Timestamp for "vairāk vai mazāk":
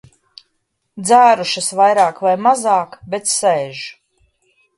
1.81-2.97